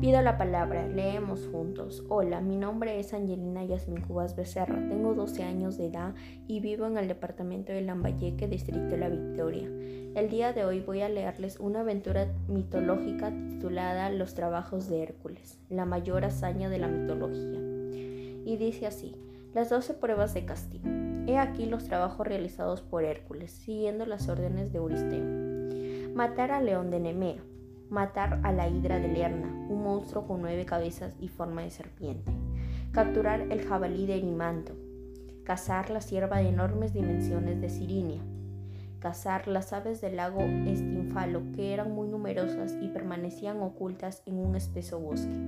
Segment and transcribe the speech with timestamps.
[0.00, 2.04] Pido la palabra, leemos juntos.
[2.08, 6.14] Hola, mi nombre es Angelina Yasmin Cubas Becerra, tengo 12 años de edad
[6.46, 9.66] y vivo en el departamento de Lambayeque, distrito de La Victoria.
[10.14, 15.58] El día de hoy voy a leerles una aventura mitológica titulada Los trabajos de Hércules,
[15.68, 17.58] la mayor hazaña de la mitología.
[18.44, 19.16] Y dice así,
[19.52, 20.88] las 12 pruebas de castigo.
[21.26, 26.14] He aquí los trabajos realizados por Hércules, siguiendo las órdenes de Euristeo.
[26.14, 27.47] Matar al león de Nemea
[27.90, 32.32] matar a la hidra de Lerna, un monstruo con nueve cabezas y forma de serpiente,
[32.92, 34.74] capturar el jabalí de Erimanto,
[35.44, 38.20] cazar la cierva de enormes dimensiones de Sirinia,
[38.98, 44.56] cazar las aves del lago Estinfalo, que eran muy numerosas y permanecían ocultas en un
[44.56, 45.38] espeso bosque,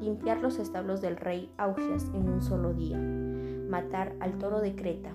[0.00, 5.12] limpiar los establos del rey Augias en un solo día, matar al toro de Creta,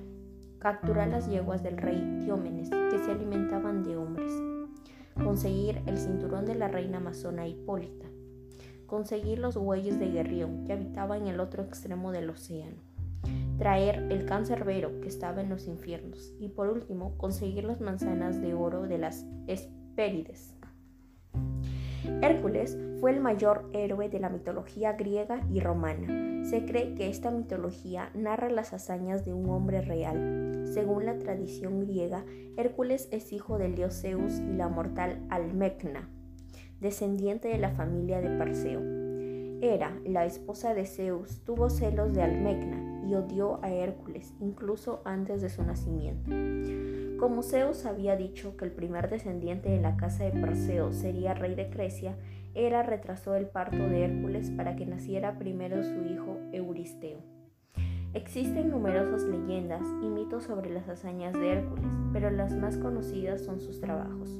[0.57, 3.48] capturar las yeguas del rey Diómenes, que se alimentaban
[5.29, 8.07] conseguir el cinturón de la reina amazona Hipólita,
[8.87, 12.77] conseguir los bueyes de Guerrión que habitaba en el otro extremo del océano,
[13.59, 18.55] traer el cancerbero que estaba en los infiernos y por último conseguir las manzanas de
[18.55, 20.55] oro de las Hespérides.
[22.21, 26.43] Hércules fue el mayor héroe de la mitología griega y romana.
[26.43, 30.63] Se cree que esta mitología narra las hazañas de un hombre real.
[30.73, 32.25] Según la tradición griega,
[32.57, 36.09] Hércules es hijo del dios Zeus y la mortal Almecna,
[36.79, 38.81] descendiente de la familia de Perseo.
[39.61, 45.41] Hera, la esposa de Zeus, tuvo celos de Almecna y odió a Hércules incluso antes
[45.41, 46.31] de su nacimiento.
[47.19, 51.53] Como Zeus había dicho que el primer descendiente de la casa de Perseo sería rey
[51.53, 52.15] de Grecia,
[52.55, 57.19] Hera retrasó el parto de Hércules para que naciera primero su hijo Euristeo.
[58.13, 63.59] Existen numerosas leyendas y mitos sobre las hazañas de Hércules, pero las más conocidas son
[63.59, 64.39] sus trabajos.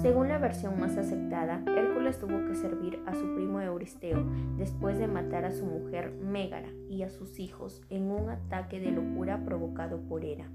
[0.00, 4.24] Según la versión más aceptada, Hércules tuvo que servir a su primo Euristeo
[4.58, 8.92] después de matar a su mujer Mégara y a sus hijos en un ataque de
[8.92, 10.48] locura provocado por Hera.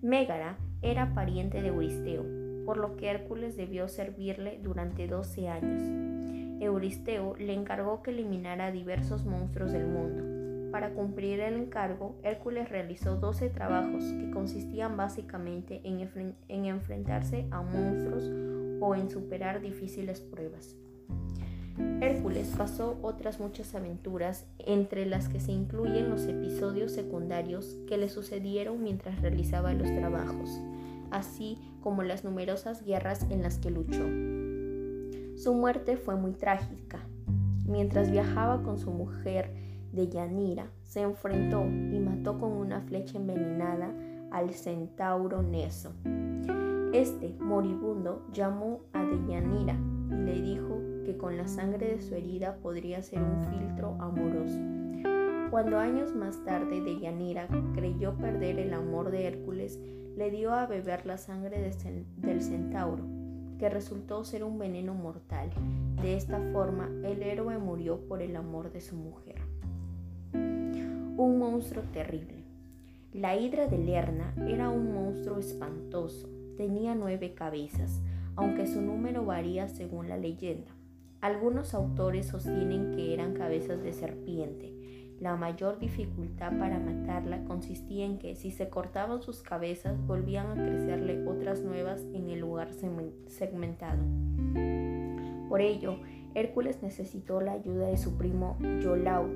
[0.00, 2.24] Mégara era pariente de Euristeo,
[2.64, 5.82] por lo que Hércules debió servirle durante 12 años.
[6.62, 10.70] Euristeo le encargó que eliminara diversos monstruos del mundo.
[10.70, 17.62] Para cumplir el encargo, Hércules realizó 12 trabajos que consistían básicamente en, en enfrentarse a
[17.62, 18.30] monstruos
[18.80, 20.76] o en superar difíciles pruebas.
[22.00, 28.08] Hércules pasó otras muchas aventuras, entre las que se incluyen los episodios secundarios que le
[28.08, 30.60] sucedieron mientras realizaba los trabajos,
[31.10, 34.04] así como las numerosas guerras en las que luchó.
[35.36, 37.00] Su muerte fue muy trágica.
[37.64, 39.52] Mientras viajaba con su mujer
[39.92, 43.92] de Yanira, se enfrentó y mató con una flecha envenenada
[44.30, 45.92] al centauro Neso.
[46.92, 49.76] Este, moribundo, llamó a Deyanira
[50.10, 54.58] y le dijo con la sangre de su herida podría ser un filtro amoroso.
[55.50, 59.80] Cuando años más tarde Deyanira creyó perder el amor de Hércules,
[60.16, 61.72] le dio a beber la sangre
[62.16, 63.04] del centauro,
[63.58, 65.50] que resultó ser un veneno mortal.
[66.02, 69.36] De esta forma, el héroe murió por el amor de su mujer.
[70.32, 72.44] Un monstruo terrible.
[73.12, 76.28] La hidra de Lerna era un monstruo espantoso.
[76.56, 78.02] Tenía nueve cabezas,
[78.36, 80.77] aunque su número varía según la leyenda.
[81.20, 84.72] Algunos autores sostienen que eran cabezas de serpiente.
[85.18, 90.64] La mayor dificultad para matarla consistía en que si se cortaban sus cabezas volvían a
[90.64, 92.70] crecerle otras nuevas en el lugar
[93.26, 93.98] segmentado.
[95.48, 95.98] Por ello,
[96.34, 99.26] Hércules necesitó la ayuda de su primo Yolau,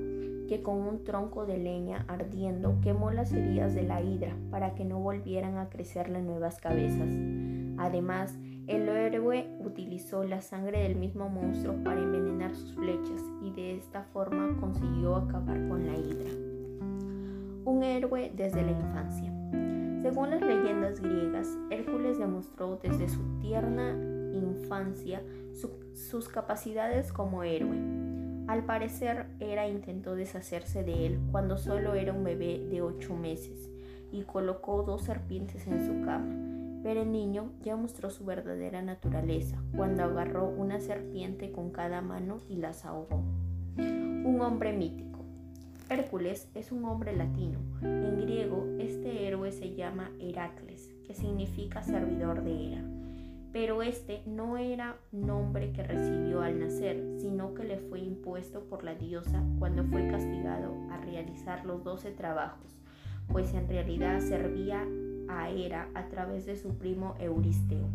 [0.47, 4.85] que con un tronco de leña ardiendo quemó las heridas de la hidra para que
[4.85, 7.09] no volvieran a crecerle nuevas cabezas.
[7.77, 13.75] Además, el héroe utilizó la sangre del mismo monstruo para envenenar sus flechas y de
[13.75, 16.31] esta forma consiguió acabar con la hidra.
[17.65, 19.31] Un héroe desde la infancia.
[20.01, 23.91] Según las leyendas griegas, Hércules demostró desde su tierna
[24.33, 25.21] infancia
[25.93, 27.77] sus capacidades como héroe.
[28.47, 33.69] Al parecer, Hera intentó deshacerse de él cuando solo era un bebé de ocho meses
[34.11, 36.53] y colocó dos serpientes en su cama
[36.83, 42.41] pero el niño ya mostró su verdadera naturaleza cuando agarró una serpiente con cada mano
[42.49, 43.23] y las ahogó.
[43.77, 45.19] Un hombre mítico.
[45.89, 47.59] Hércules es un hombre latino.
[47.81, 52.83] En griego, este héroe se llama Heracles, que significa servidor de Hera.
[53.53, 58.83] Pero este no era nombre que recibió al nacer, sino que le fue impuesto por
[58.83, 62.75] la diosa cuando fue castigado a realizar los doce trabajos,
[63.27, 64.87] pues en realidad servía
[65.29, 67.87] a Hera a través de su primo Euristeo.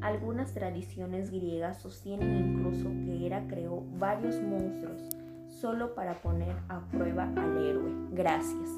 [0.00, 5.00] Algunas tradiciones griegas sostienen incluso que Hera creó varios monstruos
[5.48, 7.92] solo para poner a prueba al héroe.
[8.10, 8.68] Gracias.